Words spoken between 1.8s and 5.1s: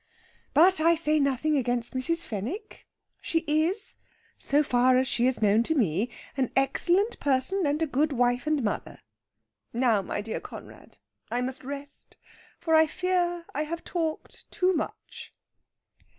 Mrs. Fenwick. She is, so far as